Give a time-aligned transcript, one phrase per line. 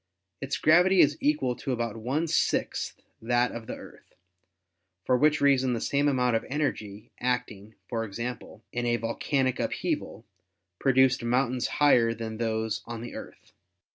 [0.41, 4.15] Its gravity is equal to about one sixth that of the Earth,
[5.05, 9.59] for which reason the same amount of energy acting, for example, in a vol canic
[9.59, 10.25] upheaval,
[10.79, 13.53] produced mountains higher than those on the Earth.